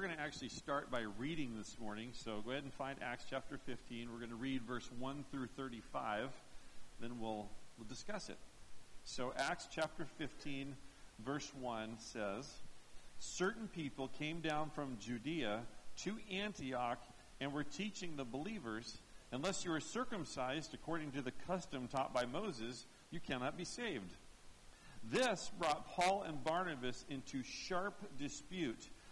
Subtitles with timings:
[0.00, 2.08] we're going to actually start by reading this morning.
[2.14, 4.08] So go ahead and find Acts chapter 15.
[4.10, 6.30] We're going to read verse 1 through 35.
[7.02, 8.38] Then we'll, we'll discuss it.
[9.04, 10.74] So Acts chapter 15,
[11.22, 12.50] verse 1 says,
[13.18, 15.60] Certain people came down from Judea
[16.04, 17.04] to Antioch
[17.38, 18.96] and were teaching the believers,
[19.32, 24.14] Unless you are circumcised according to the custom taught by Moses, you cannot be saved.
[25.04, 28.88] This brought Paul and Barnabas into sharp dispute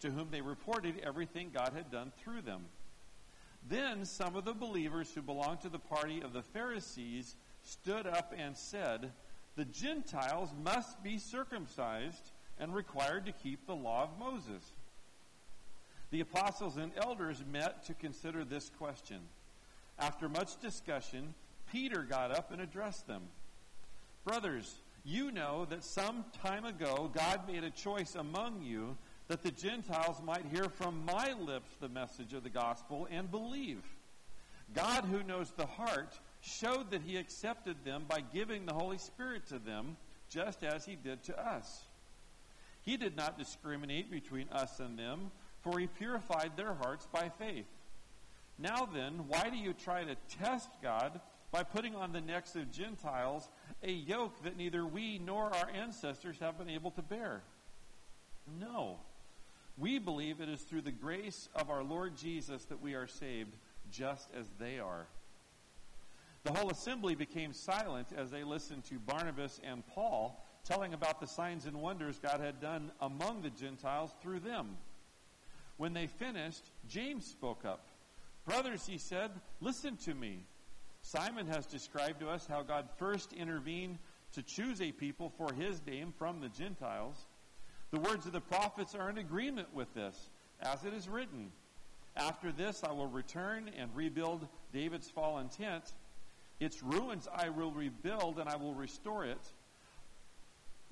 [0.00, 2.64] to whom they reported everything God had done through them.
[3.68, 8.34] Then some of the believers who belonged to the party of the Pharisees stood up
[8.36, 9.12] and said,
[9.56, 14.62] The Gentiles must be circumcised and required to keep the law of Moses.
[16.10, 19.20] The apostles and elders met to consider this question.
[19.98, 21.34] After much discussion,
[21.72, 23.22] Peter got up and addressed them.
[24.24, 28.96] Brothers, you know that some time ago God made a choice among you
[29.28, 33.82] that the Gentiles might hear from my lips the message of the gospel and believe.
[34.74, 39.46] God, who knows the heart, showed that he accepted them by giving the Holy Spirit
[39.48, 39.96] to them,
[40.28, 41.84] just as he did to us.
[42.82, 45.30] He did not discriminate between us and them,
[45.62, 47.66] for he purified their hearts by faith.
[48.58, 51.20] Now then, why do you try to test God
[51.54, 53.48] by putting on the necks of Gentiles
[53.84, 57.42] a yoke that neither we nor our ancestors have been able to bear.
[58.58, 58.98] No.
[59.76, 63.56] We believe it is through the grace of our Lord Jesus that we are saved,
[63.90, 65.06] just as they are.
[66.44, 71.26] The whole assembly became silent as they listened to Barnabas and Paul telling about the
[71.26, 74.76] signs and wonders God had done among the Gentiles through them.
[75.76, 77.88] When they finished, James spoke up.
[78.46, 79.30] Brothers, he said,
[79.60, 80.46] listen to me.
[81.02, 83.98] Simon has described to us how God first intervened
[84.32, 87.26] to choose a people for his name from the Gentiles.
[87.94, 90.16] The words of the prophets are in agreement with this,
[90.60, 91.52] as it is written
[92.16, 95.92] After this I will return and rebuild David's fallen tent.
[96.58, 99.38] Its ruins I will rebuild and I will restore it,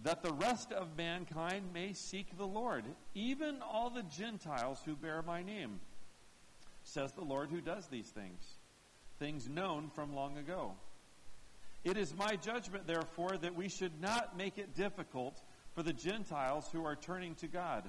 [0.04, 2.84] that the rest of mankind may seek the Lord,
[3.16, 5.80] even all the Gentiles who bear my name,
[6.84, 8.44] says the Lord who does these things
[9.18, 10.74] things known from long ago.
[11.82, 15.42] It is my judgment, therefore, that we should not make it difficult
[15.74, 17.84] for the Gentiles who are turning to God.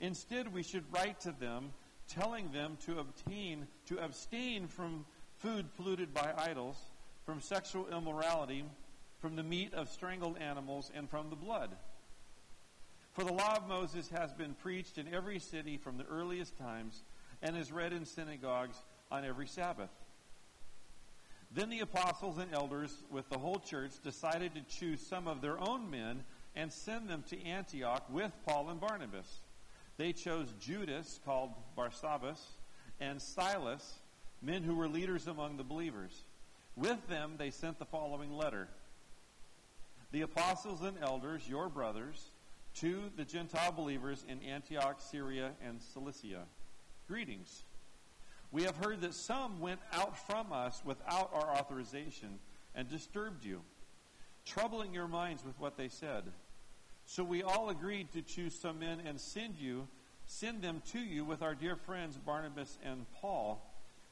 [0.00, 1.72] Instead, we should write to them,
[2.08, 5.04] telling them to obtain, to abstain from
[5.38, 6.76] food polluted by idols,
[7.24, 8.64] from sexual immorality,
[9.20, 11.70] from the meat of strangled animals, and from the blood.
[13.12, 17.02] For the law of Moses has been preached in every city from the earliest times,
[17.42, 18.76] and is read in synagogues
[19.10, 19.90] on every Sabbath.
[21.52, 25.58] Then the apostles and elders, with the whole church, decided to choose some of their
[25.58, 26.24] own men
[26.56, 29.40] and send them to Antioch with Paul and Barnabas.
[29.98, 32.42] They chose Judas, called Barsabbas,
[32.98, 33.98] and Silas,
[34.42, 36.24] men who were leaders among the believers.
[36.74, 38.68] With them they sent the following letter
[40.12, 42.30] The apostles and elders, your brothers,
[42.76, 46.44] to the Gentile believers in Antioch, Syria, and Cilicia.
[47.08, 47.62] Greetings.
[48.52, 52.38] We have heard that some went out from us without our authorization
[52.74, 53.62] and disturbed you,
[54.44, 56.24] troubling your minds with what they said.
[57.08, 59.86] So we all agreed to choose some men and send you,
[60.26, 63.64] send them to you with our dear friends Barnabas and Paul,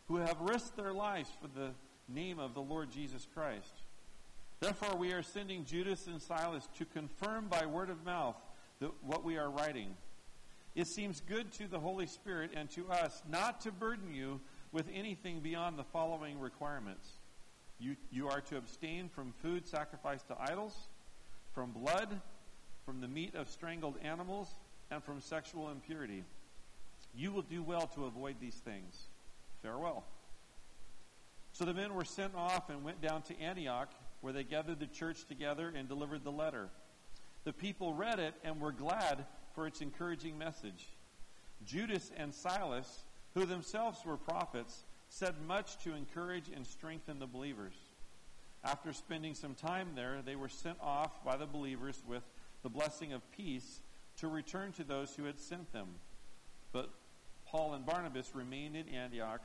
[0.06, 1.71] who have risked their lives for the
[2.09, 3.83] name of the Lord Jesus Christ.
[4.60, 8.37] Therefore, we are sending Judas and Silas to confirm by word of mouth
[8.78, 9.97] that what we are writing.
[10.77, 14.41] It seems good to the Holy Spirit and to us not to burden you
[14.71, 17.09] with anything beyond the following requirements.
[17.80, 20.89] You, you are to abstain from food sacrificed to idols,
[21.53, 22.21] from blood,
[22.84, 24.54] from the meat of strangled animals,
[24.91, 26.25] and from sexual impurity.
[27.16, 29.04] You will do well to avoid these things.
[29.63, 30.04] Farewell.
[31.53, 33.91] So the men were sent off and went down to Antioch,
[34.21, 36.69] where they gathered the church together and delivered the letter.
[37.45, 40.89] The people read it and were glad for its encouraging message.
[41.65, 43.04] Judas and Silas,
[43.34, 47.75] who themselves were prophets, said much to encourage and strengthen the believers.
[48.65, 52.22] After spending some time there, they were sent off by the believers with
[52.65, 53.81] the blessing of peace
[54.16, 55.87] to return to those who had sent them.
[56.72, 56.91] But
[57.47, 59.43] Paul and Barnabas remained in Antioch,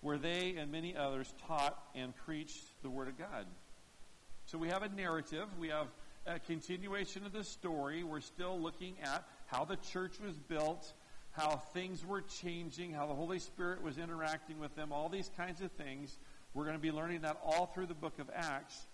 [0.00, 3.46] where they and many others taught and preached the Word of God.
[4.46, 5.46] So we have a narrative.
[5.60, 5.88] We have
[6.26, 8.02] a continuation of the story.
[8.02, 10.92] We're still looking at how the church was built,
[11.32, 15.60] how things were changing, how the Holy Spirit was interacting with them, all these kinds
[15.60, 16.16] of things.
[16.54, 18.86] We're going to be learning that all through the book of Acts.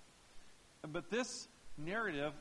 [0.91, 1.47] But this
[1.79, 2.33] narrative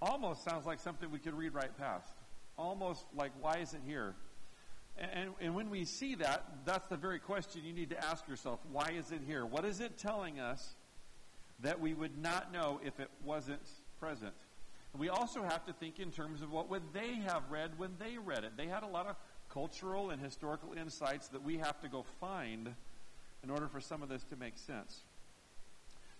[0.00, 2.14] almost sounds like something we could read right past.
[2.56, 4.14] Almost like, why is it here?
[4.96, 8.60] And, and when we see that, that's the very question you need to ask yourself.
[8.70, 9.44] Why is it here?
[9.44, 10.76] What is it telling us
[11.60, 13.68] that we would not know if it wasn't
[13.98, 14.34] present?
[14.96, 18.16] We also have to think in terms of what would they have read when they
[18.18, 18.52] read it.
[18.56, 19.16] They had a lot of
[19.52, 22.72] cultural and historical insights that we have to go find
[23.42, 25.02] in order for some of this to make sense.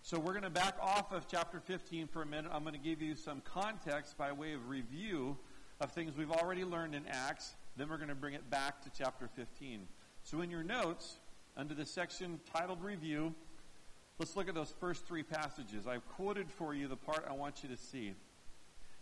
[0.07, 2.51] So we're going to back off of chapter 15 for a minute.
[2.53, 5.35] I'm going to give you some context by way of review
[5.81, 7.55] of things we've already learned in Acts.
[7.79, 9.89] Then we're going to bring it back to chapter 15.
[10.23, 11.17] So in your notes,
[11.57, 13.35] under the section titled Review,
[14.19, 15.87] let's look at those first three passages.
[15.87, 18.13] I've quoted for you the part I want you to see.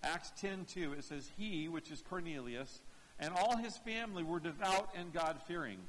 [0.05, 2.81] Acts 10:2 it says he which is Cornelius
[3.19, 5.81] and all his family were devout and God-fearing.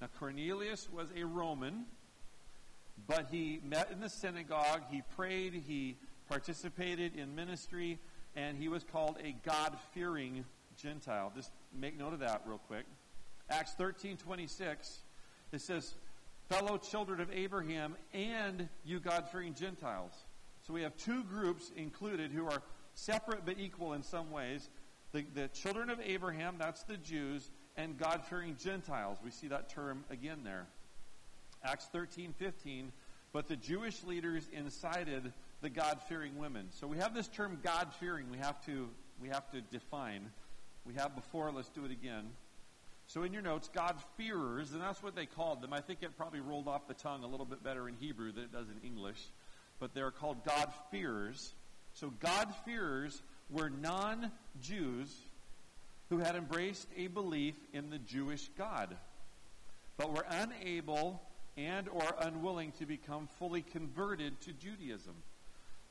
[0.00, 1.84] Now Cornelius was a Roman,
[3.06, 5.96] but he met in the synagogue, he prayed, he
[6.28, 7.98] participated in ministry,
[8.36, 10.44] and he was called a God-fearing
[10.76, 11.32] Gentile.
[11.34, 12.84] Just make note of that real quick.
[13.50, 15.02] Acts 13:26
[15.52, 15.94] it says
[16.48, 20.12] fellow children of Abraham and you God-fearing Gentiles.
[20.66, 22.62] So we have two groups included who are
[22.94, 24.68] separate but equal in some ways.
[25.12, 29.18] The, the children of Abraham, that's the Jews, and God fearing Gentiles.
[29.22, 30.66] We see that term again there.
[31.64, 32.92] Acts 13 15.
[33.32, 36.68] But the Jewish leaders incited the God fearing women.
[36.70, 38.88] So we have this term God fearing we have to
[39.20, 40.30] we have to define.
[40.84, 42.24] We have before, let's do it again.
[43.06, 45.72] So in your notes, God fearers, and that's what they called them.
[45.72, 48.44] I think it probably rolled off the tongue a little bit better in Hebrew than
[48.44, 49.18] it does in English.
[49.78, 51.52] But they're called God fearers.
[51.94, 55.14] So God-fearers were non-Jews
[56.08, 58.96] who had embraced a belief in the Jewish God,
[59.96, 61.22] but were unable
[61.56, 65.14] and or unwilling to become fully converted to Judaism.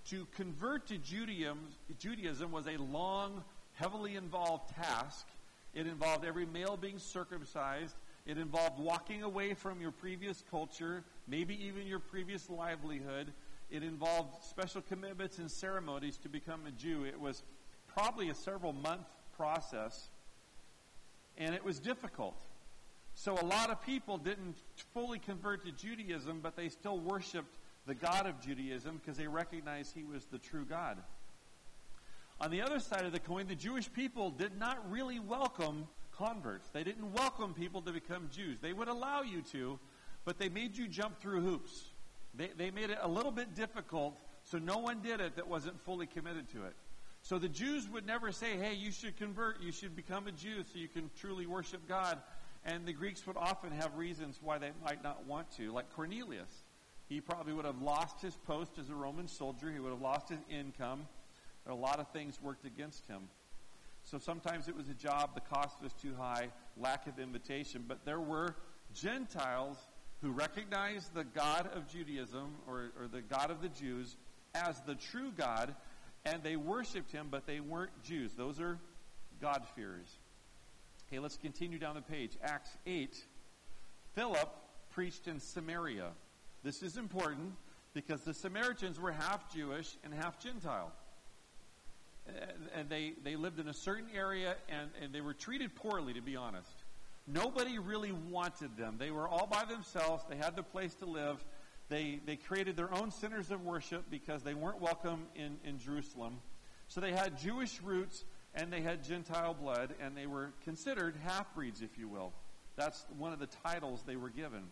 [0.10, 1.60] To convert to Judaism,
[2.00, 3.44] Judaism was a long,
[3.74, 5.26] heavily involved task.
[5.74, 7.96] It involved every male being circumcised.
[8.26, 13.32] It involved walking away from your previous culture, maybe even your previous livelihood.
[13.72, 17.06] It involved special commitments and ceremonies to become a Jew.
[17.06, 17.44] It was
[17.88, 20.10] probably a several month process,
[21.38, 22.40] and it was difficult.
[23.16, 24.58] So a lot of people didn't
[24.94, 29.94] fully convert to Judaism, but they still worshiped the God of Judaism because they recognized
[29.94, 30.98] he was the true God.
[32.42, 35.88] On the other side of the coin, the Jewish people did not really welcome
[36.18, 36.70] converts.
[36.70, 38.60] They didn't welcome people to become Jews.
[38.62, 39.80] They would allow you to,
[40.26, 41.86] but they made you jump through hoops.
[42.36, 45.80] They, they made it a little bit difficult, so no one did it that wasn't
[45.82, 46.74] fully committed to it.
[47.22, 50.64] So the Jews would never say, hey, you should convert, you should become a Jew
[50.64, 52.18] so you can truly worship God.
[52.66, 56.64] And the Greeks would often have reasons why they might not want to, like Cornelius.
[57.10, 60.30] He probably would have lost his post as a Roman soldier, he would have lost
[60.30, 61.08] his income.
[61.68, 63.22] A lot of things worked against him.
[64.04, 67.86] So sometimes it was a job, the cost was too high, lack of invitation.
[67.88, 68.56] But there were
[68.94, 69.78] Gentiles
[70.22, 74.16] who recognized the God of Judaism or, or the God of the Jews
[74.56, 75.74] as the true God,
[76.26, 78.32] and they worshiped him, but they weren't Jews.
[78.34, 78.78] Those are
[79.42, 80.20] God-fearers.
[81.14, 82.32] Okay, let's continue down the page.
[82.44, 83.16] Acts 8.
[84.16, 84.50] Philip
[84.90, 86.08] preached in Samaria.
[86.64, 87.54] This is important
[87.94, 90.92] because the Samaritans were half Jewish and half Gentile.
[92.28, 92.32] Uh,
[92.76, 96.22] and they, they lived in a certain area and, and they were treated poorly, to
[96.22, 96.84] be honest.
[97.28, 98.96] Nobody really wanted them.
[98.98, 100.24] They were all by themselves.
[100.28, 101.46] They had the place to live.
[101.90, 106.40] They, they created their own centers of worship because they weren't welcome in, in Jerusalem.
[106.88, 111.54] So they had Jewish roots and they had Gentile blood, and they were considered half
[111.56, 112.34] breeds, if you will.
[112.76, 114.64] That's one of the titles they were given.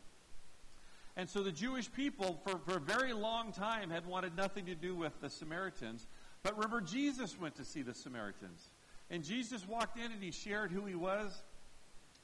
[1.18, 4.76] And so the Jewish people, for, for a very long time, had wanted nothing to
[4.76, 6.08] do with the Samaritans.
[6.42, 8.70] But remember, Jesus went to see the Samaritans.
[9.10, 11.44] And Jesus walked in and he shared who he was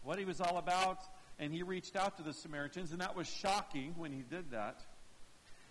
[0.07, 0.99] what he was all about,
[1.37, 4.79] and he reached out to the Samaritans, and that was shocking when he did that.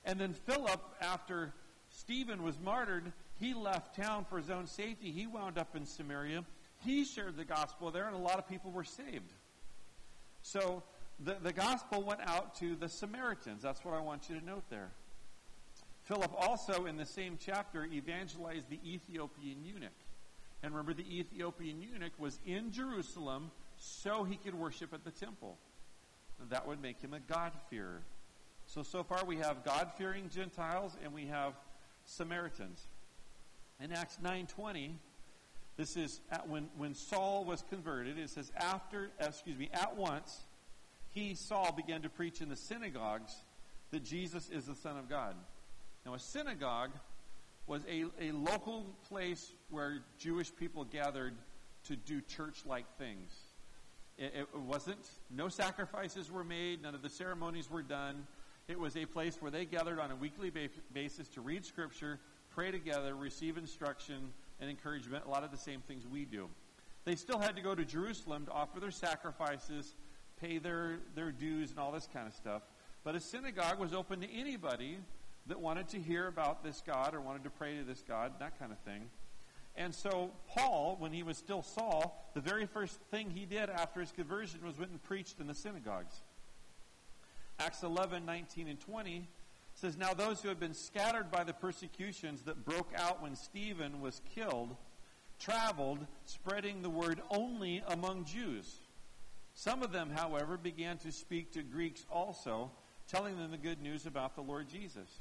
[0.05, 1.55] And then Philip, after
[1.89, 5.13] Stephen was martyred, he left town for his own safety.
[5.13, 6.45] He wound up in Samaria.
[6.85, 9.33] He shared the gospel there, and a lot of people were saved.
[10.43, 10.83] So
[11.19, 13.63] the, the gospel went out to the Samaritans.
[13.63, 14.91] That's what I want you to note there.
[16.05, 19.91] Philip also, in the same chapter, evangelized the Ethiopian eunuch.
[20.63, 25.59] And remember, the Ethiopian eunuch was in Jerusalem so he could worship at the temple.
[26.49, 28.03] That would make him a God-fearer.
[28.67, 31.55] So, so far we have God-fearing Gentiles and we have
[32.05, 32.87] Samaritans.
[33.83, 34.93] In Acts 9.20,
[35.77, 40.47] this is when, when Saul was converted, it says, after, excuse me, at once,
[41.11, 43.35] he, Saul, began to preach in the synagogues
[43.91, 45.35] that Jesus is the Son of God.
[46.05, 46.93] Now, a synagogue
[47.67, 51.35] was a, a local place where Jewish people gathered
[51.85, 53.35] to do church like things.
[54.19, 58.27] It, it, wasn't, no sacrifices were made, none of the ceremonies were done.
[58.69, 60.51] It was a place where they gathered on a weekly
[60.93, 62.19] basis to read Scripture,
[62.57, 66.49] pray together, receive instruction and encouragement, a lot of the same things we do.
[67.05, 69.95] They still had to go to Jerusalem to offer their sacrifices,
[70.41, 72.63] pay their, their dues, and all this kind of stuff.
[73.05, 74.97] But a synagogue was open to anybody
[75.49, 78.59] that wanted to hear about this God or wanted to pray to this God, that
[78.59, 79.03] kind of thing.
[79.77, 84.01] And so Paul, when he was still Saul, the very first thing he did after
[84.01, 86.23] his conversion was went and preached in the synagogues.
[87.59, 89.29] Acts 11, 19, and 20
[89.77, 94.01] says, Now those who had been scattered by the persecutions that broke out when Stephen
[94.01, 94.77] was killed
[95.39, 98.81] traveled, spreading the word only among Jews.
[99.55, 102.71] Some of them, however, began to speak to Greeks also,
[103.09, 105.21] telling them the good news about the Lord Jesus.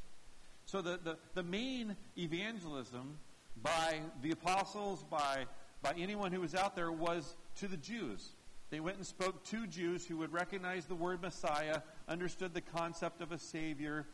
[0.66, 3.18] So the, the, the main evangelism
[3.62, 5.46] by the apostles, by,
[5.82, 8.32] by anyone who was out there, was to the Jews.
[8.72, 13.22] They went and spoke to Jews who would recognize the word Messiah, understood the concept
[13.22, 14.08] of a Savior,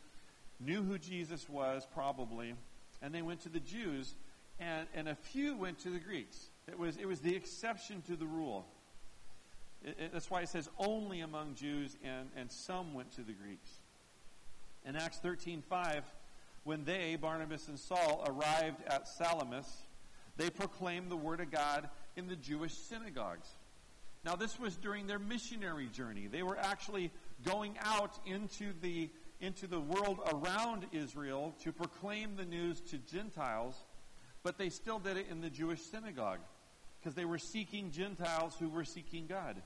[0.60, 2.54] knew who Jesus was, probably,
[3.00, 4.14] and they went to the Jews,
[4.60, 6.50] and, and a few went to the Greeks.
[6.68, 8.66] It was, it was the exception to the rule.
[9.84, 13.32] It, it, that's why it says only among Jews, and, and some went to the
[13.32, 13.70] Greeks.
[14.84, 16.04] In Acts 13 5,
[16.64, 19.66] when they, Barnabas and Saul, arrived at Salamis,
[20.36, 23.48] they proclaimed the word of God in the Jewish synagogues.
[24.24, 26.28] Now, this was during their missionary journey.
[26.28, 27.10] They were actually
[27.44, 29.10] going out into the,
[29.42, 33.74] into the world around Israel to proclaim the news to Gentiles,
[34.44, 36.38] but they still did it in the Jewish synagogue
[36.98, 39.60] because they were seeking Gentiles who were seeking God.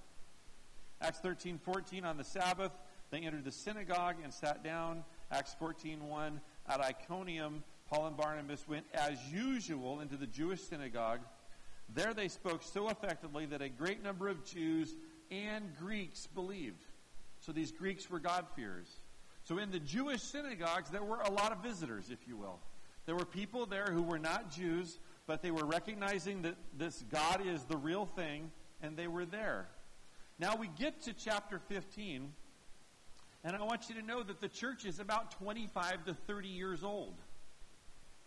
[1.02, 2.72] Acts 13 14, on the Sabbath,
[3.10, 5.04] they entered the synagogue and sat down.
[5.30, 11.20] Acts 14 1, at Iconium, Paul and Barnabas went as usual into the Jewish synagogue.
[11.94, 14.96] There they spoke so effectively that a great number of Jews
[15.30, 16.82] and Greeks believed.
[17.40, 18.88] So these Greeks were God-fearers.
[19.46, 22.58] So in the Jewish synagogues, there were a lot of visitors, if you will.
[23.06, 24.98] There were people there who were not Jews,
[25.28, 28.50] but they were recognizing that this God is the real thing,
[28.82, 29.68] and they were there.
[30.40, 32.32] Now we get to chapter 15,
[33.44, 36.82] and I want you to know that the church is about 25 to 30 years
[36.82, 37.14] old.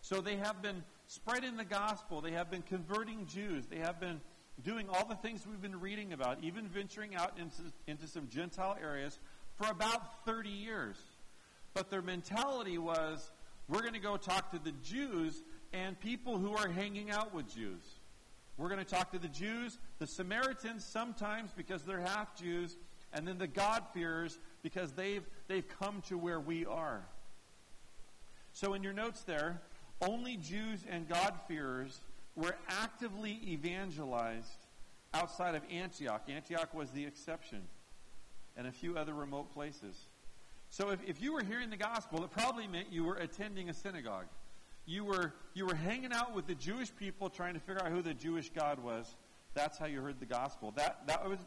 [0.00, 2.22] So they have been spreading the gospel.
[2.22, 3.66] They have been converting Jews.
[3.66, 4.22] They have been
[4.64, 8.78] doing all the things we've been reading about, even venturing out into, into some Gentile
[8.82, 9.18] areas
[9.60, 10.96] for about 30 years.
[11.74, 13.30] But their mentality was
[13.68, 17.52] we're going to go talk to the Jews and people who are hanging out with
[17.54, 17.82] Jews.
[18.56, 22.76] We're going to talk to the Jews, the Samaritans sometimes because they're half Jews,
[23.12, 27.02] and then the God-fearers because they've, they've come to where we are.
[28.52, 29.62] So in your notes there,
[30.02, 32.00] only Jews and God-fearers
[32.36, 34.66] were actively evangelized
[35.14, 36.22] outside of Antioch.
[36.28, 37.62] Antioch was the exception,
[38.56, 39.96] and a few other remote places.
[40.70, 43.74] So if, if you were hearing the gospel, it probably meant you were attending a
[43.74, 44.26] synagogue.
[44.86, 48.02] You were, you were hanging out with the Jewish people trying to figure out who
[48.02, 49.16] the Jewish God was.
[49.54, 50.72] That's how you heard the gospel.
[50.76, 51.38] That, that, was,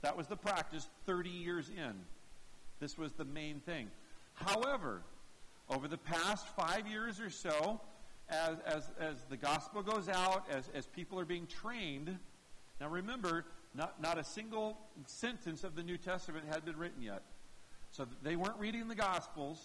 [0.00, 1.94] that was the practice 30 years in.
[2.80, 3.90] This was the main thing.
[4.34, 5.02] However,
[5.68, 7.80] over the past five years or so,
[8.30, 12.16] as, as, as the gospel goes out, as, as people are being trained,
[12.80, 13.44] now remember,
[13.74, 17.22] not, not a single sentence of the New Testament had been written yet.
[17.92, 19.58] So they weren't reading the Gospels.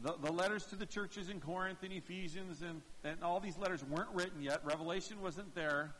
[0.00, 3.84] The, the letters to the churches in Corinth and Ephesians and, and all these letters
[3.84, 4.64] weren't written yet.
[4.64, 5.92] Revelation wasn't there.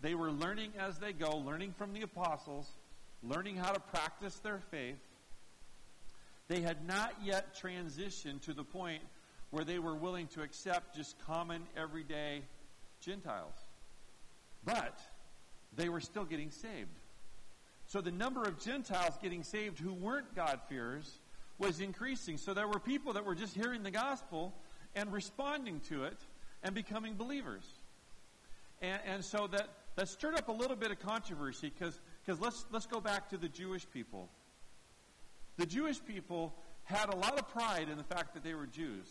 [0.00, 2.68] They were learning as they go, learning from the apostles,
[3.22, 4.98] learning how to practice their faith.
[6.48, 9.02] They had not yet transitioned to the point
[9.50, 12.42] where they were willing to accept just common, everyday
[13.00, 13.54] Gentiles.
[14.64, 15.00] But
[15.76, 16.99] they were still getting saved.
[17.90, 21.18] So the number of Gentiles getting saved who weren't God-fearers
[21.58, 22.36] was increasing.
[22.36, 24.54] So there were people that were just hearing the gospel
[24.94, 26.16] and responding to it
[26.62, 27.64] and becoming believers.
[28.80, 32.86] And, and so that, that stirred up a little bit of controversy because let's, let's
[32.86, 34.28] go back to the Jewish people.
[35.56, 36.54] The Jewish people
[36.84, 39.08] had a lot of pride in the fact that they were Jews,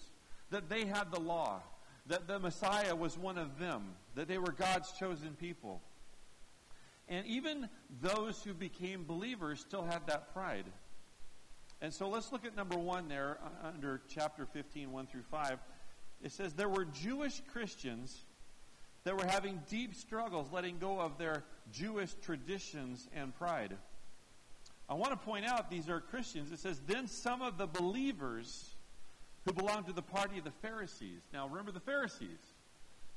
[0.52, 1.62] that they had the law,
[2.08, 3.84] that the Messiah was one of them,
[4.16, 5.82] that they were God's chosen people.
[7.10, 7.68] And even
[8.02, 10.66] those who became believers still had that pride.
[11.82, 15.58] And so let's look at number one there uh, under chapter 15, 1 through 5.
[16.22, 18.26] It says, There were Jewish Christians
[19.06, 23.76] that were having deep struggles letting go of their Jewish traditions and pride.
[24.88, 26.52] I want to point out these are Christians.
[26.52, 28.76] It says, Then some of the believers
[29.46, 31.22] who belonged to the party of the Pharisees.
[31.34, 32.40] Now remember the Pharisees.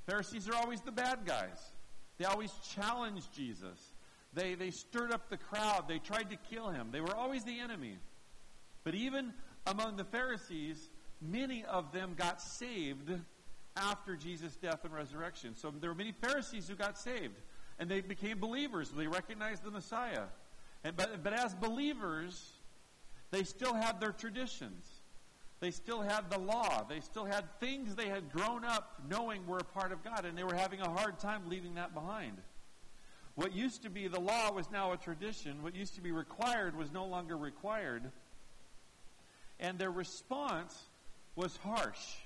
[0.07, 1.73] Pharisees are always the bad guys.
[2.19, 3.79] They always challenged Jesus.
[4.35, 5.89] They, they stirred up the crowd.
[5.89, 6.89] They tried to kill him.
[6.91, 7.99] They were always the enemy.
[8.85, 9.33] But even
[9.67, 10.91] among the Pharisees,
[11.21, 13.11] many of them got saved
[13.77, 15.55] after Jesus' death and resurrection.
[15.55, 17.35] So there were many Pharisees who got saved,
[17.79, 18.91] and they became believers.
[18.91, 20.25] They recognized the Messiah.
[20.85, 22.53] And, but, but as believers,
[23.31, 24.87] they still had their traditions.
[25.63, 26.85] They still had the law.
[26.89, 30.37] They still had things they had grown up knowing were a part of God, and
[30.37, 32.39] they were having a hard time leaving that behind.
[33.37, 35.63] What used to be the law was now a tradition.
[35.63, 38.11] What used to be required was no longer required.
[39.61, 40.77] And their response
[41.37, 42.17] was harsh.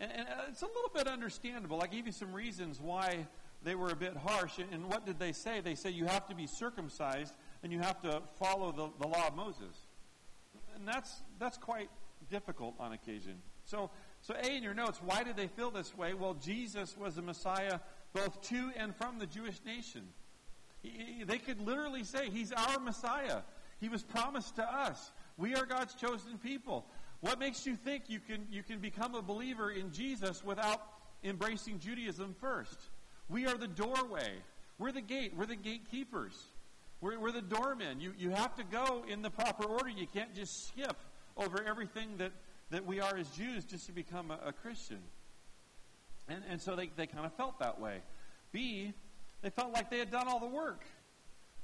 [0.00, 1.80] And, and uh, it's a little bit understandable.
[1.80, 3.28] I gave you some reasons why
[3.62, 4.58] they were a bit harsh.
[4.58, 5.60] And what did they say?
[5.60, 9.28] They said you have to be circumcised and you have to follow the, the law
[9.28, 9.85] of Moses.
[10.76, 11.88] And that's, that's quite
[12.30, 13.34] difficult on occasion.
[13.64, 13.90] So,
[14.20, 16.14] so A in your notes, why did they feel this way?
[16.14, 17.80] Well, Jesus was the Messiah
[18.12, 20.02] both to and from the Jewish nation.
[20.82, 23.40] He, they could literally say, He's our Messiah.
[23.80, 25.10] He was promised to us.
[25.36, 26.86] We are God's chosen people.
[27.20, 30.80] What makes you think you can, you can become a believer in Jesus without
[31.24, 32.78] embracing Judaism first?
[33.28, 34.34] We are the doorway.
[34.78, 35.32] We're the gate.
[35.36, 36.36] We're the gatekeepers.
[37.00, 38.00] We're, we're the doormen.
[38.00, 39.88] You, you have to go in the proper order.
[39.88, 40.96] You can't just skip
[41.36, 42.32] over everything that,
[42.70, 45.00] that we are as Jews just to become a, a Christian.
[46.28, 48.00] And, and so they, they kind of felt that way.
[48.52, 48.92] B,
[49.42, 50.84] they felt like they had done all the work.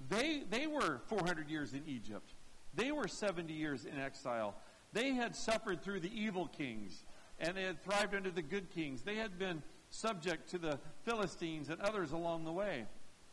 [0.08, 2.34] They, they were 400 years in Egypt.
[2.74, 4.54] They were 70 years in exile.
[4.92, 7.04] They had suffered through the evil kings,
[7.38, 9.02] and they had thrived under the good kings.
[9.02, 12.86] They had been subject to the Philistines and others along the way.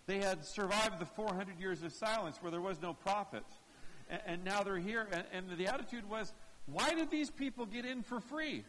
[0.10, 3.44] They had survived the 400 years of silence where there was no prophet.
[4.10, 6.34] And, and now they're here, and, and the attitude was,
[6.66, 8.64] why did these people get in for free?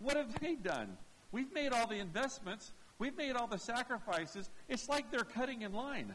[0.00, 0.96] What have they done?
[1.30, 2.72] We've made all the investments.
[2.98, 4.50] We've made all the sacrifices.
[4.68, 6.12] It's like they're cutting in line.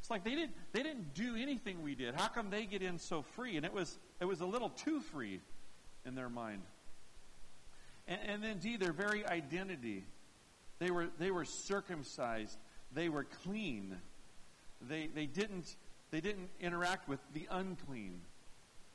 [0.00, 2.16] It's like they didn't they didn't do anything we did.
[2.16, 3.56] How come they get in so free?
[3.56, 5.40] And it was it was a little too free
[6.04, 6.62] in their mind.
[8.08, 10.04] And, and then D, their very identity.
[10.80, 12.58] They were they were circumcised.
[12.92, 13.96] They were clean.
[14.80, 15.76] They they didn't
[16.10, 18.20] they didn't interact with the unclean.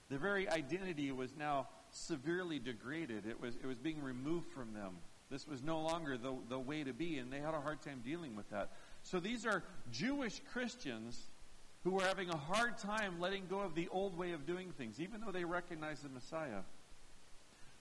[0.09, 3.25] Their very identity was now severely degraded.
[3.25, 4.97] It was it was being removed from them.
[5.29, 8.01] This was no longer the, the way to be, and they had a hard time
[8.03, 8.71] dealing with that.
[9.03, 11.29] So these are Jewish Christians
[11.83, 14.99] who were having a hard time letting go of the old way of doing things,
[14.99, 16.61] even though they recognized the Messiah.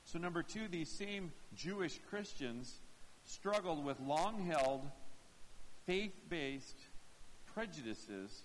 [0.05, 2.81] So, number two, these same Jewish Christians
[3.25, 4.89] struggled with long held,
[5.91, 6.77] faith based
[7.53, 8.43] prejudices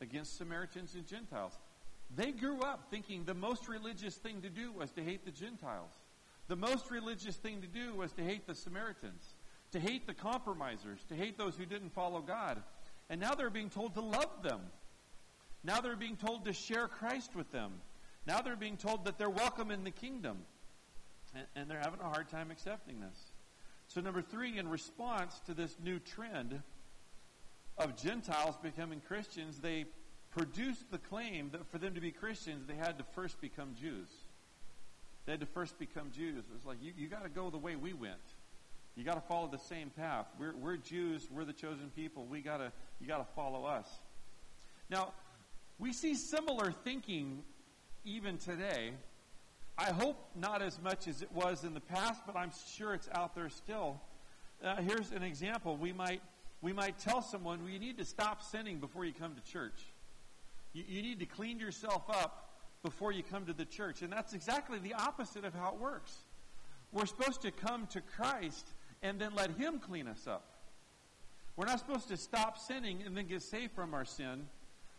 [0.00, 1.58] against Samaritans and Gentiles.
[2.16, 5.92] They grew up thinking the most religious thing to do was to hate the Gentiles.
[6.48, 9.34] The most religious thing to do was to hate the Samaritans
[9.72, 12.62] to hate the compromisers, to hate those who didn't follow God.
[13.10, 14.60] And now they're being told to love them.
[15.64, 17.72] Now they're being told to share Christ with them.
[18.26, 20.38] Now they're being told that they're welcome in the kingdom.
[21.34, 23.31] And, and they're having a hard time accepting this.
[23.92, 26.62] So, number three, in response to this new trend
[27.76, 29.84] of Gentiles becoming Christians, they
[30.30, 34.08] produced the claim that for them to be Christians, they had to first become Jews.
[35.26, 36.38] They had to first become Jews.
[36.38, 38.14] It was like, you, you got to go the way we went.
[38.96, 40.26] You got to follow the same path.
[40.38, 41.28] We're, we're Jews.
[41.30, 42.24] We're the chosen people.
[42.24, 43.88] We got to you got to follow us.
[44.88, 45.12] Now,
[45.78, 47.42] we see similar thinking
[48.06, 48.92] even today.
[49.78, 53.08] I hope not as much as it was in the past, but I'm sure it's
[53.14, 54.00] out there still.
[54.62, 55.76] Uh, here's an example.
[55.76, 56.22] We might
[56.60, 59.82] we might tell someone well, you need to stop sinning before you come to church.
[60.72, 62.50] You, you need to clean yourself up
[62.82, 66.14] before you come to the church, and that's exactly the opposite of how it works.
[66.92, 68.68] We're supposed to come to Christ
[69.02, 70.44] and then let Him clean us up.
[71.56, 74.46] We're not supposed to stop sinning and then get saved from our sin.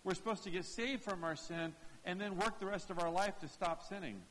[0.04, 1.74] We're supposed to get saved from our sin
[2.06, 4.22] and then work the rest of our life to stop sinning.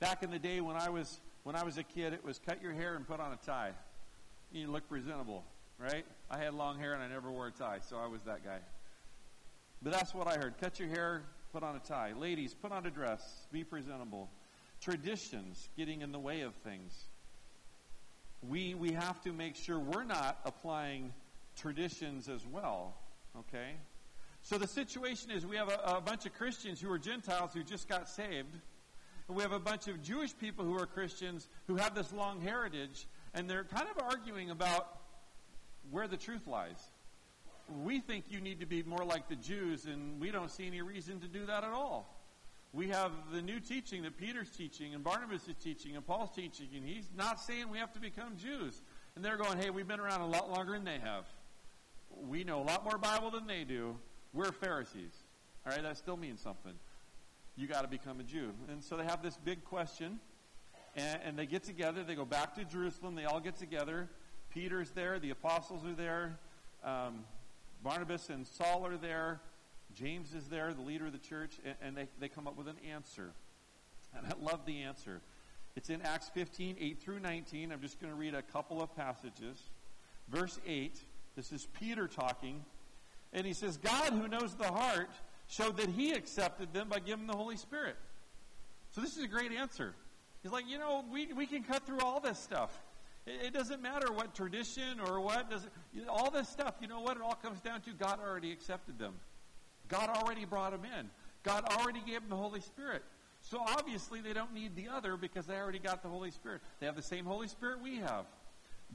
[0.00, 2.62] Back in the day when I was when I was a kid, it was cut
[2.62, 3.72] your hair and put on a tie.
[4.52, 5.44] You look presentable,
[5.78, 6.06] right?
[6.30, 8.58] I had long hair and I never wore a tie, so I was that guy.
[9.82, 10.54] But that's what I heard.
[10.58, 12.12] Cut your hair, put on a tie.
[12.18, 14.30] Ladies, put on a dress, be presentable.
[14.80, 17.04] Traditions getting in the way of things
[18.48, 21.12] we, we have to make sure we're not applying
[21.56, 22.94] traditions as well.
[23.38, 23.72] Okay?
[24.42, 27.62] So the situation is we have a, a bunch of Christians who are Gentiles who
[27.62, 28.58] just got saved.
[29.28, 32.40] And we have a bunch of Jewish people who are Christians who have this long
[32.40, 34.98] heritage, and they're kind of arguing about
[35.90, 36.78] where the truth lies.
[37.82, 40.82] We think you need to be more like the Jews, and we don't see any
[40.82, 42.10] reason to do that at all.
[42.74, 46.68] We have the new teaching that Peter's teaching, and Barnabas is teaching, and Paul's teaching,
[46.74, 48.82] and he's not saying we have to become Jews.
[49.16, 51.24] And they're going, hey, we've been around a lot longer than they have.
[52.10, 53.96] We know a lot more Bible than they do.
[54.32, 55.14] We're Pharisees.
[55.64, 56.74] All right, that still means something.
[57.56, 58.52] You got to become a Jew.
[58.68, 60.18] And so they have this big question,
[60.96, 62.02] and, and they get together.
[62.02, 63.14] They go back to Jerusalem.
[63.14, 64.08] They all get together.
[64.50, 65.18] Peter's there.
[65.18, 66.38] The apostles are there.
[66.84, 67.24] Um,
[67.82, 69.40] Barnabas and Saul are there.
[69.94, 72.66] James is there, the leader of the church, and, and they, they come up with
[72.66, 73.30] an answer.
[74.16, 75.20] And I love the answer.
[75.76, 77.72] It's in Acts 15, 8 through 19.
[77.72, 79.60] I'm just going to read a couple of passages.
[80.28, 80.98] Verse 8,
[81.36, 82.64] this is Peter talking.
[83.32, 85.10] And he says, God, who knows the heart,
[85.54, 87.96] showed that he accepted them by giving the Holy Spirit.
[88.90, 89.94] So this is a great answer.
[90.42, 92.82] He's like, you know, we, we can cut through all this stuff.
[93.26, 96.74] It, it doesn't matter what tradition or what does know, all this stuff.
[96.80, 97.16] You know what?
[97.16, 99.14] It all comes down to God already accepted them.
[99.88, 101.10] God already brought them in.
[101.42, 103.02] God already gave them the Holy Spirit.
[103.40, 106.62] So obviously they don't need the other because they already got the Holy Spirit.
[106.80, 108.24] They have the same Holy Spirit we have.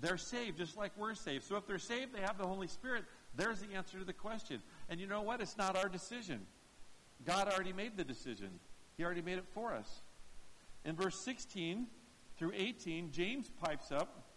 [0.02, 1.44] They're saved just like we're saved.
[1.44, 3.04] So if they're saved, they have the Holy Spirit.
[3.36, 4.62] There's the answer to the question.
[4.90, 5.40] And you know what?
[5.40, 6.42] It's not our decision.
[7.26, 8.50] God already made the decision.
[8.98, 10.02] He already made it for us.
[10.84, 11.88] In verse 16
[12.38, 14.30] through 18, James pipes up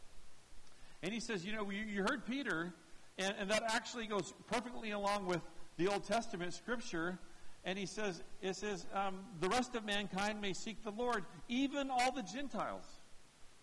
[1.03, 2.73] and he says, You know, you, you heard Peter,
[3.19, 5.41] and, and that actually goes perfectly along with
[5.77, 7.19] the Old Testament scripture.
[7.65, 11.91] And he says, It says, um, The rest of mankind may seek the Lord, even
[11.91, 12.85] all the Gentiles.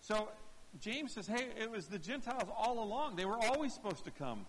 [0.00, 0.28] So
[0.80, 3.16] James says, Hey, it was the Gentiles all along.
[3.16, 4.46] They were always supposed to come.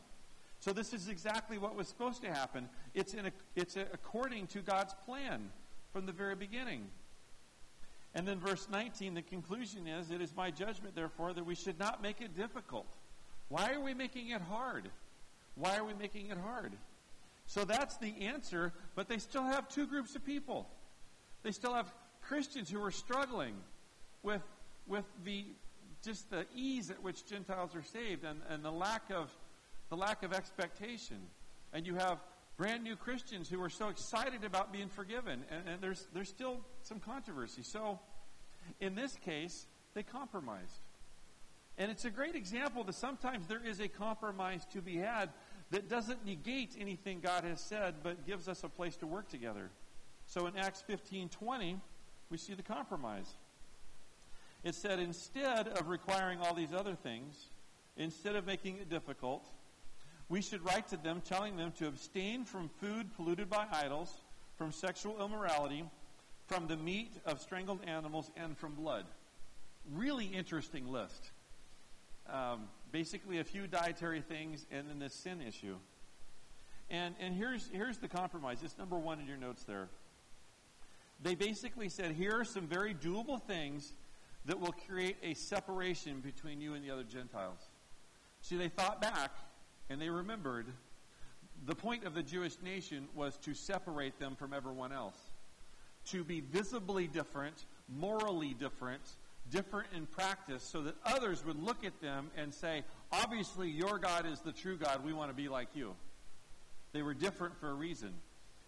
[0.61, 2.69] So this is exactly what was supposed to happen.
[2.93, 5.49] It's, in a, it's a, according to God's plan
[5.91, 6.83] from the very beginning.
[8.13, 11.79] And then verse 19, the conclusion is, It is my judgment, therefore, that we should
[11.79, 12.85] not make it difficult.
[13.49, 14.89] Why are we making it hard?
[15.55, 16.73] Why are we making it hard?
[17.47, 20.69] So that's the answer, but they still have two groups of people.
[21.41, 23.55] They still have Christians who are struggling
[24.21, 24.43] with,
[24.87, 25.45] with the
[26.03, 29.29] just the ease at which Gentiles are saved and, and the lack of
[29.91, 31.17] the lack of expectation.
[31.73, 32.17] And you have
[32.57, 36.61] brand new Christians who are so excited about being forgiven, and, and there's there's still
[36.81, 37.61] some controversy.
[37.61, 37.99] So,
[38.79, 40.81] in this case, they compromised,
[41.77, 45.29] and it's a great example that sometimes there is a compromise to be had
[45.71, 49.69] that doesn't negate anything God has said, but gives us a place to work together.
[50.25, 51.77] So, in Acts fifteen twenty,
[52.29, 53.35] we see the compromise.
[54.63, 57.49] It said, instead of requiring all these other things,
[57.97, 59.49] instead of making it difficult,
[60.31, 64.09] we should write to them telling them to abstain from food polluted by idols,
[64.55, 65.83] from sexual immorality,
[66.47, 69.05] from the meat of strangled animals, and from blood.
[69.91, 71.31] Really interesting list.
[72.31, 75.75] Um, basically, a few dietary things and then this sin issue.
[76.89, 78.59] And, and here's, here's the compromise.
[78.63, 79.89] It's number one in your notes there.
[81.21, 83.91] They basically said, here are some very doable things
[84.45, 87.59] that will create a separation between you and the other Gentiles.
[88.41, 89.31] See, they thought back
[89.91, 90.67] and they remembered
[91.65, 95.17] the point of the Jewish nation was to separate them from everyone else,
[96.07, 99.01] to be visibly different, morally different,
[99.51, 104.25] different in practice, so that others would look at them and say, Obviously, your God
[104.25, 105.03] is the true God.
[105.05, 105.93] We want to be like you.
[106.93, 108.13] They were different for a reason.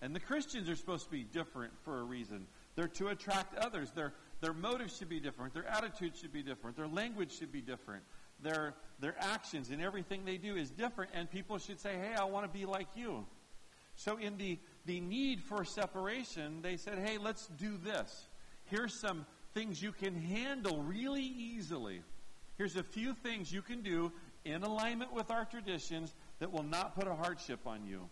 [0.01, 2.45] And the Christians are supposed to be different for a reason.
[2.75, 3.89] They're to attract others.
[3.95, 5.53] They're their motives should be different.
[5.53, 6.75] Their attitudes should be different.
[6.75, 8.03] Their language should be different.
[8.43, 11.11] Their, their actions and everything they do is different.
[11.13, 13.25] And people should say, hey, I want to be like you.
[13.95, 18.27] So, in the, the need for separation, they said, hey, let's do this.
[18.65, 22.01] Here's some things you can handle really easily.
[22.57, 24.11] Here's a few things you can do
[24.45, 28.09] in alignment with our traditions that will not put a hardship on you.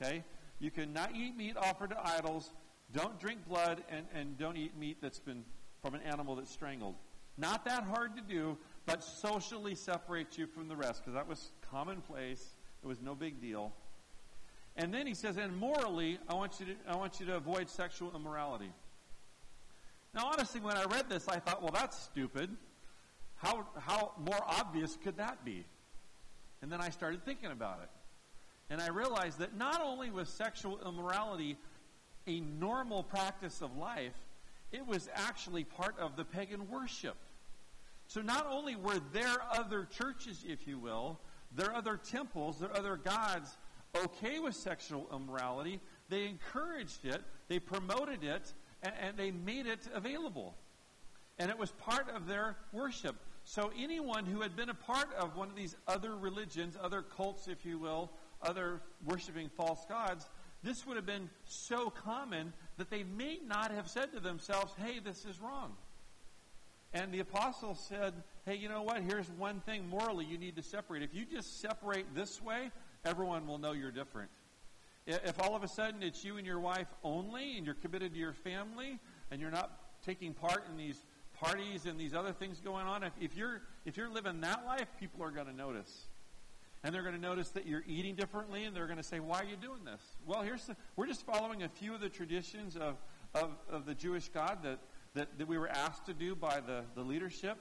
[0.00, 0.24] Okay?
[0.58, 2.50] You cannot eat meat offered to idols
[2.92, 5.44] don't drink blood and, and don't eat meat that's been
[5.82, 6.94] from an animal that's strangled.
[7.36, 11.50] Not that hard to do, but socially separates you from the rest because that was
[11.70, 12.54] commonplace.
[12.82, 13.72] It was no big deal.
[14.76, 17.70] And then he says, and morally, I want you to, I want you to avoid
[17.70, 18.70] sexual immorality.
[20.14, 22.50] Now, honestly, when I read this, I thought, well, that's stupid.
[23.36, 25.64] How, how more obvious could that be?
[26.62, 27.90] And then I started thinking about it.
[28.70, 31.56] And I realized that not only was sexual immorality
[32.26, 34.14] a normal practice of life,
[34.72, 37.16] it was actually part of the pagan worship.
[38.06, 41.20] So not only were there other churches, if you will,
[41.56, 43.56] their other temples, their other gods,
[44.04, 45.80] okay with sexual immorality.
[46.08, 50.54] They encouraged it, they promoted it, and, and they made it available.
[51.38, 53.16] And it was part of their worship.
[53.44, 57.48] So anyone who had been a part of one of these other religions, other cults,
[57.48, 58.10] if you will,
[58.42, 60.28] other worshiping false gods,
[60.62, 64.98] this would have been so common that they may not have said to themselves, hey,
[64.98, 65.76] this is wrong.
[66.94, 68.14] And the apostle said,
[68.46, 69.02] hey, you know what?
[69.02, 71.02] Here's one thing morally you need to separate.
[71.02, 72.70] If you just separate this way,
[73.04, 74.30] everyone will know you're different.
[75.06, 78.18] If all of a sudden it's you and your wife only, and you're committed to
[78.18, 79.72] your family, and you're not
[80.06, 81.04] taking part in these
[81.34, 85.22] parties and these other things going on, if, you're if you're living that life, people
[85.22, 86.06] are going to notice
[86.84, 89.40] and they're going to notice that you're eating differently, and they're going to say, "Why
[89.40, 92.76] are you doing this?" Well, here's the, we're just following a few of the traditions
[92.76, 92.96] of,
[93.34, 94.78] of, of the Jewish God that,
[95.14, 97.58] that, that we were asked to do by the, the leadership,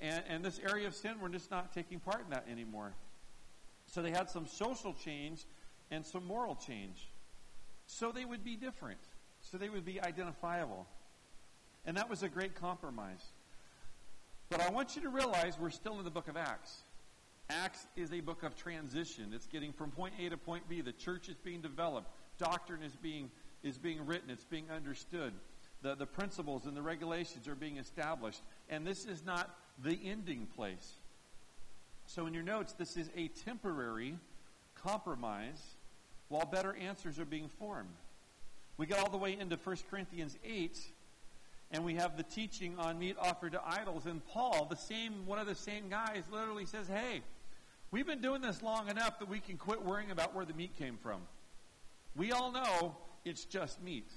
[0.00, 2.92] and, and this area of sin, we're just not taking part in that anymore.
[3.86, 5.44] So they had some social change
[5.90, 7.08] and some moral change,
[7.86, 9.00] so they would be different,
[9.40, 10.86] so they would be identifiable,
[11.84, 13.32] and that was a great compromise.
[14.48, 16.82] But I want you to realize we're still in the book of Acts.
[17.50, 19.32] Acts is a book of transition.
[19.34, 20.80] It's getting from point A to point B.
[20.80, 22.08] The church is being developed.
[22.38, 23.30] Doctrine is being,
[23.62, 24.30] is being written.
[24.30, 25.32] It's being understood.
[25.84, 28.40] The, the principles and the regulations are being established.
[28.68, 30.94] And this is not the ending place.
[32.06, 34.18] So, in your notes, this is a temporary
[34.74, 35.62] compromise
[36.28, 37.94] while better answers are being formed.
[38.78, 40.80] We get all the way into 1 Corinthians 8,
[41.70, 44.06] and we have the teaching on meat offered to idols.
[44.06, 47.22] And Paul, the same one of the same guys, literally says, Hey,
[47.94, 50.76] We've been doing this long enough that we can quit worrying about where the meat
[50.76, 51.20] came from.
[52.16, 54.10] We all know it's just meat.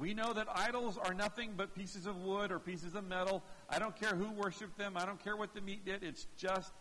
[0.00, 3.42] We know that idols are nothing but pieces of wood or pieces of metal.
[3.68, 4.96] I don't care who worshiped them.
[4.96, 6.02] I don't care what the meat did.
[6.02, 6.72] It's just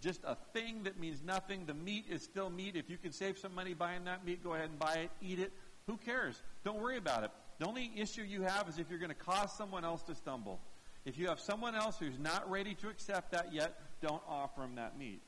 [0.00, 1.64] just a thing that means nothing.
[1.66, 2.76] The meat is still meat.
[2.76, 5.40] If you can save some money buying that meat, go ahead and buy it, eat
[5.40, 5.50] it.
[5.88, 6.40] Who cares?
[6.62, 7.30] Don't worry about it.
[7.58, 10.60] The only issue you have is if you're going to cause someone else to stumble.
[11.04, 14.76] If you have someone else who's not ready to accept that yet, don't offer them
[14.76, 15.22] that meat.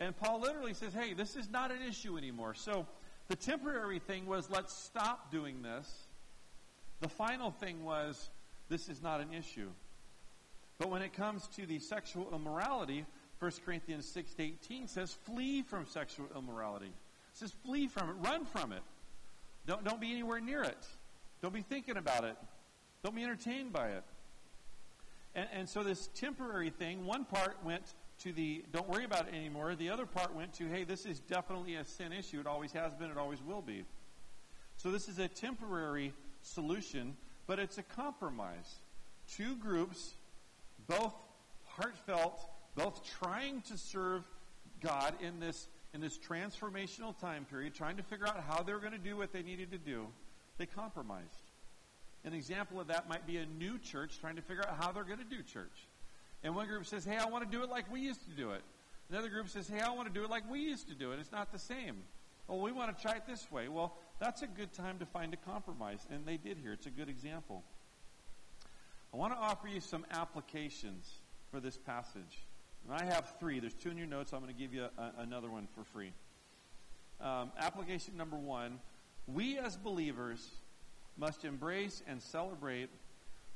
[0.00, 2.52] And Paul literally says, hey, this is not an issue anymore.
[2.52, 2.86] So
[3.28, 6.08] the temporary thing was, let's stop doing this.
[7.04, 8.30] The final thing was,
[8.70, 9.68] this is not an issue.
[10.78, 13.04] But when it comes to the sexual immorality,
[13.40, 16.86] 1 Corinthians 6.18 says, flee from sexual immorality.
[16.86, 16.92] It
[17.34, 18.14] says, flee from it.
[18.26, 18.80] Run from it.
[19.66, 20.86] Don't, don't be anywhere near it.
[21.42, 22.38] Don't be thinking about it.
[23.02, 24.04] Don't be entertained by it.
[25.34, 27.82] And, and so this temporary thing, one part went
[28.20, 29.74] to the don't worry about it anymore.
[29.74, 32.40] The other part went to, hey, this is definitely a sin issue.
[32.40, 33.84] It always has been, it always will be.
[34.78, 36.14] So this is a temporary
[36.44, 38.76] solution, but it's a compromise.
[39.36, 40.14] Two groups,
[40.86, 41.14] both
[41.64, 42.40] heartfelt,
[42.74, 44.22] both trying to serve
[44.80, 48.92] God in this in this transformational time period, trying to figure out how they're going
[48.92, 50.08] to do what they needed to do,
[50.58, 51.52] they compromised.
[52.24, 55.04] An example of that might be a new church trying to figure out how they're
[55.04, 55.86] going to do church.
[56.42, 58.50] And one group says, hey, I want to do it like we used to do
[58.50, 58.62] it.
[59.08, 61.20] Another group says, hey, I want to do it like we used to do it.
[61.20, 61.96] It's not the same.
[62.48, 63.68] Well, we want to try it this way.
[63.68, 66.06] Well, that's a good time to find a compromise.
[66.10, 66.72] And they did here.
[66.72, 67.62] It's a good example.
[69.12, 71.10] I want to offer you some applications
[71.50, 72.46] for this passage.
[72.84, 73.60] And I have three.
[73.60, 74.32] There's two in your notes.
[74.32, 76.12] I'm going to give you a, another one for free.
[77.20, 78.80] Um, application number one
[79.26, 80.50] we as believers
[81.16, 82.90] must embrace and celebrate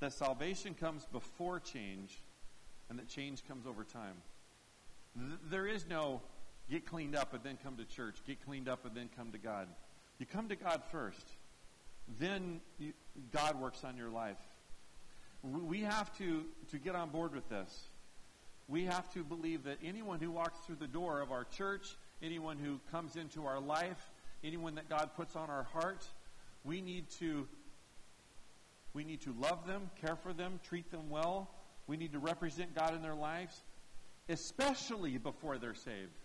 [0.01, 2.19] that salvation comes before change
[2.89, 4.15] and that change comes over time.
[5.51, 6.23] There is no
[6.71, 9.39] get cleaned up and then come to church, get cleaned up and then come to
[9.39, 9.69] God.
[10.19, 11.25] You come to God first,
[12.19, 12.93] then you,
[13.31, 14.39] God works on your life.
[15.43, 17.89] We have to, to get on board with this.
[18.67, 22.59] We have to believe that anyone who walks through the door of our church, anyone
[22.59, 24.11] who comes into our life,
[24.43, 26.05] anyone that God puts on our heart,
[26.65, 27.47] we need to
[28.95, 31.51] we need to love them, care for them, treat them well,
[31.87, 33.63] we need to represent God in their lives,
[34.29, 36.19] especially before they're saved.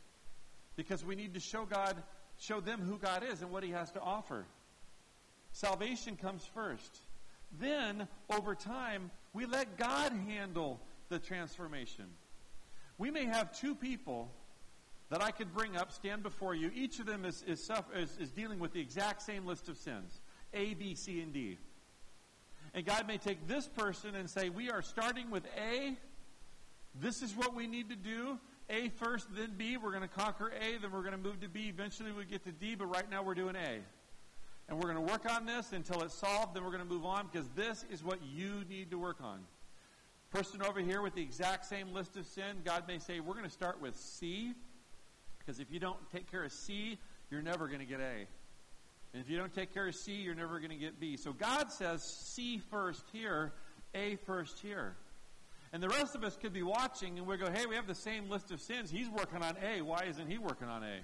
[0.76, 2.02] Because we need to show God,
[2.44, 4.46] show them who God is and what He has to offer.
[5.54, 7.00] Salvation comes first.
[7.60, 10.80] Then, over time, we let God handle
[11.10, 12.06] the transformation.
[12.98, 14.32] We may have two people
[15.10, 16.72] that I could bring up, stand before you.
[16.74, 20.20] Each of them is, is, is, is dealing with the exact same list of sins
[20.54, 21.58] A, B, C, and D.
[22.74, 25.96] And God may take this person and say, We are starting with A.
[27.00, 28.40] This is what we need to do.
[28.70, 29.78] A first, then B.
[29.78, 31.68] We're going to conquer A, then we're going to move to B.
[31.68, 33.80] Eventually we get to D, but right now we're doing A.
[34.70, 37.06] And we're going to work on this until it's solved, then we're going to move
[37.06, 39.40] on because this is what you need to work on.
[40.32, 43.46] Person over here with the exact same list of sin, God may say, We're going
[43.46, 44.54] to start with C,
[45.40, 46.98] Because if you don't take care of C,
[47.30, 48.26] you're never going to get A.
[49.14, 51.18] And if you don't take care of C, you're never going to get B.
[51.18, 53.54] So God says C first here,
[53.94, 54.96] A first here.
[55.74, 57.96] And the rest of us could be watching and we go, hey, we have the
[57.96, 58.92] same list of sins.
[58.92, 59.82] He's working on A.
[59.82, 61.00] Why isn't he working on A?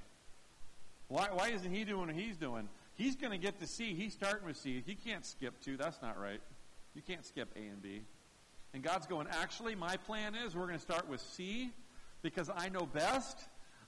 [1.07, 2.69] Why, why isn't he doing what he's doing?
[2.93, 3.95] He's going to get to C.
[3.95, 4.83] He's starting with C.
[4.85, 5.75] He can't skip two.
[5.75, 6.39] That's not right.
[6.93, 8.03] You can't skip A and B.
[8.75, 11.71] And God's going, actually, my plan is we're going to start with C
[12.21, 13.39] because I know best.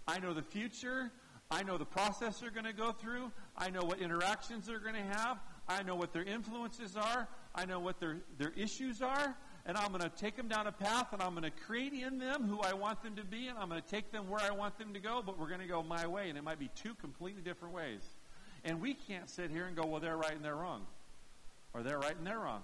[0.08, 1.12] I know the future.
[1.52, 3.32] I know the process they're going to go through.
[3.56, 5.38] I know what interactions they're going to have.
[5.68, 7.28] I know what their influences are.
[7.54, 9.36] I know what their, their issues are
[9.66, 12.18] and I'm going to take them down a path, and I'm going to create in
[12.18, 14.52] them who I want them to be, and I'm going to take them where I
[14.52, 16.70] want them to go, but we're going to go my way, and it might be
[16.76, 18.02] two completely different ways.
[18.64, 20.86] And we can't sit here and go, well, they're right and they're wrong,
[21.74, 22.62] or they're right and they're wrong.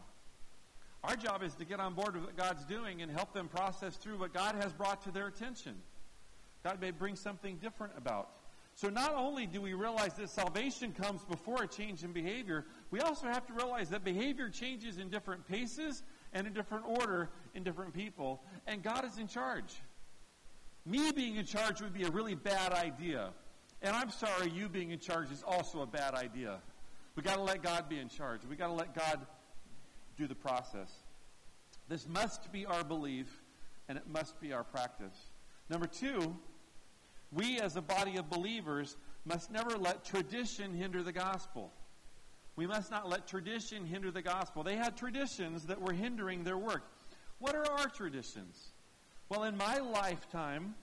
[1.04, 3.96] Our job is to get on board with what God's doing and help them process
[3.96, 5.76] through what God has brought to their attention.
[6.64, 8.30] God may bring something different about.
[8.76, 13.00] So not only do we realize that salvation comes before a change in behavior, we
[13.00, 17.63] also have to realize that behavior changes in different paces and a different order in
[17.63, 19.74] different people, and God is in charge.
[20.86, 23.32] Me being in charge would be a really bad idea.
[23.82, 26.60] And I'm sorry, you being in charge is also a bad idea.
[27.16, 28.42] We got to let God be in charge.
[28.50, 29.26] We got to let God
[30.18, 30.92] do the process.
[31.90, 33.28] This must be our belief,
[33.88, 35.16] and it must be our practice.
[35.70, 36.36] Number two,
[37.32, 41.72] we as a body of believers must never let tradition hinder the gospel.
[42.58, 44.63] We must not let tradition hinder the gospel.
[44.63, 46.84] They had traditions that were hindering their work.
[47.38, 48.72] What are our traditions?
[49.30, 50.74] Well, in my lifetime,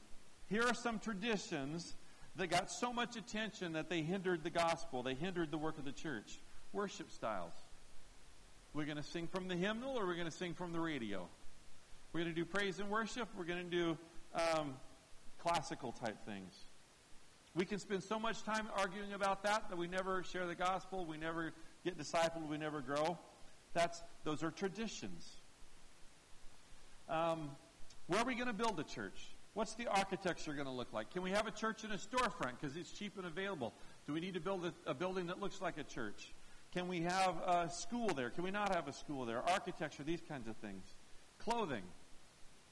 [0.46, 1.96] here are some traditions
[2.36, 5.02] that got so much attention that they hindered the gospel.
[5.02, 6.38] They hindered the work of the church.
[6.72, 7.54] Worship styles.
[8.72, 11.28] We're going to sing from the hymnal or we're going to sing from the radio?
[12.12, 13.28] We're going to do praise and worship.
[13.36, 13.98] We're going to do
[14.32, 14.74] um,
[15.38, 16.63] classical type things.
[17.56, 21.06] We can spend so much time arguing about that that we never share the gospel,
[21.06, 21.52] we never
[21.84, 23.16] get discipled, we never grow.
[23.74, 25.28] That's those are traditions.
[27.08, 27.50] Um,
[28.06, 29.34] where are we going to build a church?
[29.54, 31.10] What's the architecture going to look like?
[31.10, 33.72] Can we have a church in a storefront because it's cheap and available?
[34.06, 36.32] Do we need to build a, a, building that looks like a church?
[36.72, 38.30] Can we have a school there?
[38.30, 39.48] Can we not have a school there?
[39.48, 40.82] Architecture, these kinds of things.
[41.38, 41.84] Clothing.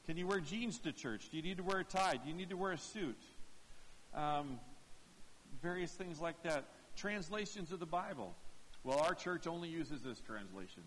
[0.07, 1.29] Can you wear jeans to church?
[1.31, 2.14] Do you need to wear a tie?
[2.14, 3.21] Do you need to wear a suit?
[4.12, 4.59] Um,
[5.62, 6.64] various things like that.
[6.96, 8.35] Translations of the Bible.
[8.85, 10.83] Well, our church only uses this translation.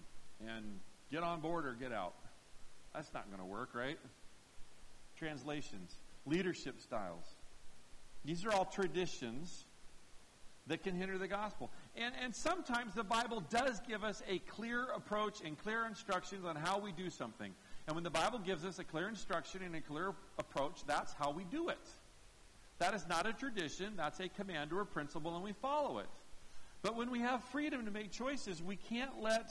[0.46, 0.80] And
[1.12, 2.14] get on board or get out.
[2.94, 3.98] That's not going to work, right?
[5.18, 7.26] Translations, leadership styles.
[8.24, 9.66] These are all traditions
[10.68, 11.72] that can hinder the gospel.
[11.96, 16.56] And, and sometimes the Bible does give us a clear approach and clear instructions on
[16.56, 17.54] how we do something.
[17.88, 21.32] And when the Bible gives us a clear instruction and a clear approach, that's how
[21.32, 21.88] we do it.
[22.80, 26.08] That is not a tradition, that's a command or a principle, and we follow it.
[26.82, 29.50] But when we have freedom to make choices, we can't let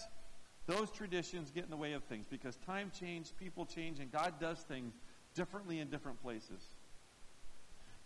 [0.66, 4.34] those traditions get in the way of things because time changes, people change, and God
[4.40, 4.94] does things
[5.34, 6.62] differently in different places.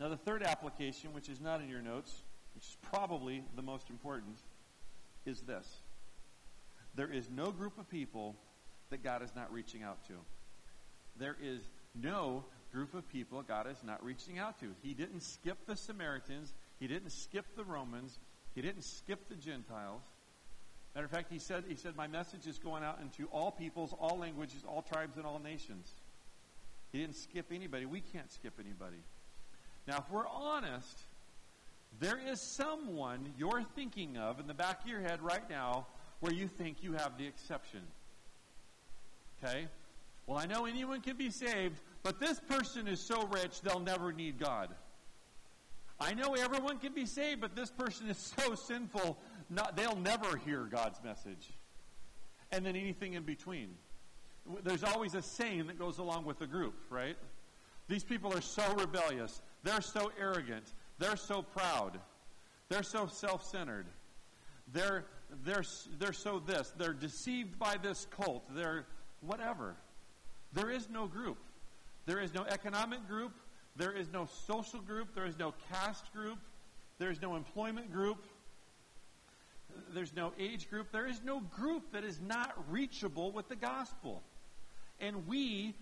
[0.01, 2.23] Now, the third application, which is not in your notes,
[2.55, 4.39] which is probably the most important,
[5.27, 5.81] is this
[6.95, 8.35] there is no group of people
[8.91, 10.15] that God is not reaching out to.
[11.17, 11.61] There is
[11.95, 14.67] no group of people God is not reaching out to.
[14.83, 18.19] He didn't skip the Samaritans, He didn't skip the Romans,
[18.55, 20.03] He didn't skip the Gentiles.
[20.95, 23.95] Matter of fact, he said, he said, My message is going out into all peoples,
[24.01, 25.93] all languages, all tribes, and all nations.
[26.91, 27.87] He didn't skip anybody.
[27.87, 28.97] We can't skip anybody.
[29.87, 30.99] Now, if we're honest,
[32.01, 35.87] there is someone you're thinking of in the back of your head right now
[36.21, 37.81] where you think you have the exception.
[39.43, 39.69] Okay?
[40.29, 44.13] Well, I know anyone can be saved, but this person is so rich they'll never
[44.13, 44.69] need God.
[45.99, 50.37] I know everyone can be saved, but this person is so sinful not, they'll never
[50.37, 51.49] hear God's message.
[52.53, 53.71] And then anything in between.
[54.65, 57.17] There's always a saying that goes along with the group, right?
[57.89, 59.41] These people are so rebellious.
[59.63, 60.75] They're so arrogant.
[60.99, 61.99] They're so proud.
[62.69, 63.87] They're so self centered.
[64.75, 65.07] They're,
[65.43, 65.65] they're,
[65.99, 66.75] they're so this.
[66.77, 68.45] They're deceived by this cult.
[68.55, 68.85] They're
[69.23, 69.75] whatever.
[70.53, 71.39] There is no group.
[72.07, 73.33] There is no economic group.
[73.77, 75.15] There is no social group.
[75.15, 76.39] There is no caste group.
[76.99, 78.25] There is no employment group.
[79.95, 80.91] There's no age group.
[80.91, 84.23] There is no group that is not reachable with the gospel.
[85.01, 85.75] And we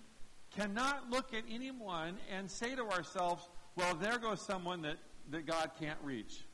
[0.55, 4.97] cannot look at anyone and say to ourselves, well, there goes someone that,
[5.31, 6.45] that God can't reach.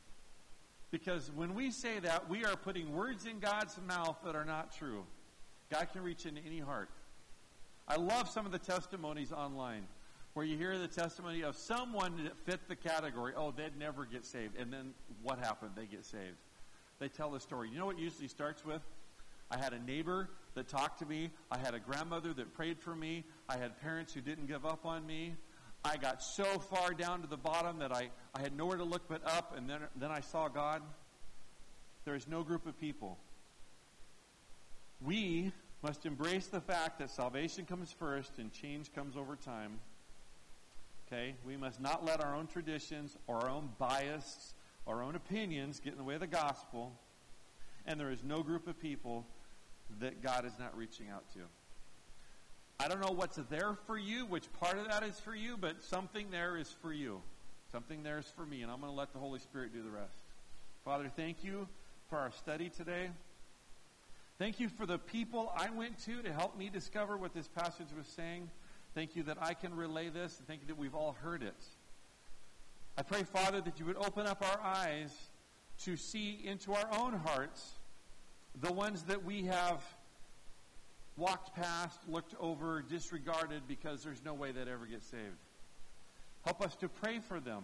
[0.91, 4.77] Because when we say that, we are putting words in God's mouth that are not
[4.77, 5.05] true.
[5.71, 6.91] God can reach into any heart.
[7.89, 9.87] I love some of the testimonies online
[10.35, 13.35] where you hear the testimony of someone that fit the category.
[13.37, 14.57] Oh, they'd never get saved.
[14.57, 15.73] And then what happened?
[15.77, 16.37] They get saved.
[16.99, 17.69] They tell the story.
[17.71, 18.83] You know what usually starts with?
[19.51, 21.31] I had a neighbor that talked to me.
[21.51, 23.25] I had a grandmother that prayed for me.
[23.49, 25.35] I had parents who didn't give up on me.
[25.85, 29.09] I got so far down to the bottom that I, I had nowhere to look
[29.09, 30.81] but up, and then, then I saw God.
[32.05, 33.19] There is no group of people.
[35.01, 35.53] We
[35.83, 39.81] must embrace the fact that salvation comes first and change comes over time.
[41.07, 41.35] Okay?
[41.45, 44.55] We must not let our own traditions or our own bias,
[44.87, 46.93] our own opinions get in the way of the gospel.
[47.85, 49.27] And there is no group of people
[49.99, 51.41] that God is not reaching out to.
[52.79, 55.83] I don't know what's there for you, which part of that is for you, but
[55.83, 57.21] something there is for you.
[57.71, 59.91] Something there is for me, and I'm going to let the Holy Spirit do the
[59.91, 60.15] rest.
[60.85, 61.69] Father, thank you
[62.09, 63.11] for our study today.
[64.39, 67.89] Thank you for the people I went to to help me discover what this passage
[67.97, 68.51] was saying.
[68.95, 71.65] Thank you that I can relay this, and thank you that we've all heard it.
[72.97, 75.13] I pray, Father, that you would open up our eyes
[75.85, 77.73] to see into our own hearts
[78.61, 79.83] the ones that we have
[81.17, 85.39] walked past, looked over, disregarded because there's no way they'd ever get saved.
[86.45, 87.63] Help us to pray for them.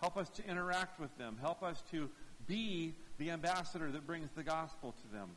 [0.00, 1.36] Help us to interact with them.
[1.40, 2.08] Help us to
[2.46, 5.30] be the ambassador that brings the gospel to them.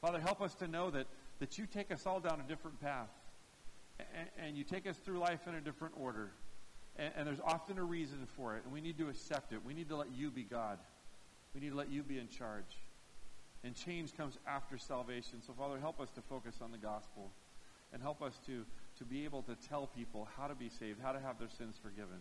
[0.00, 1.06] Father, help us to know that,
[1.40, 3.10] that you take us all down a different path.
[3.98, 6.30] And, and you take us through life in a different order.
[6.96, 8.62] And, and there's often a reason for it.
[8.64, 9.64] And we need to accept it.
[9.64, 10.78] We need to let you be God.
[11.54, 12.78] We need to let you be in charge.
[13.64, 15.42] And change comes after salvation.
[15.44, 17.30] So, Father, help us to focus on the gospel.
[17.92, 18.64] And help us to,
[18.98, 21.76] to be able to tell people how to be saved, how to have their sins
[21.82, 22.18] forgiven.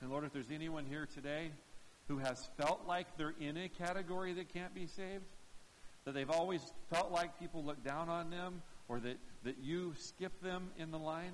[0.00, 1.50] And Lord, if there's anyone here today
[2.08, 5.24] who has felt like they're in a category that can't be saved,
[6.06, 10.40] that they've always felt like people look down on them or that, that you skip
[10.40, 11.32] them in the line,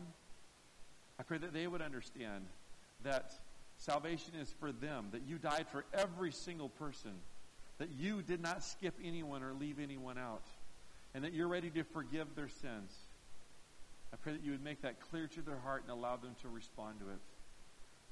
[1.20, 2.46] I pray that they would understand
[3.04, 3.34] that
[3.76, 7.12] salvation is for them, that you died for every single person,
[7.78, 10.46] that you did not skip anyone or leave anyone out,
[11.14, 12.96] and that you're ready to forgive their sins.
[14.10, 16.48] I pray that you would make that clear to their heart and allow them to
[16.48, 17.18] respond to it.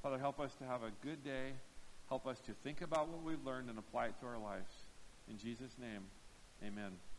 [0.03, 1.53] Father, help us to have a good day.
[2.09, 4.73] Help us to think about what we've learned and apply it to our lives.
[5.29, 6.03] In Jesus' name.
[6.63, 7.10] Amen.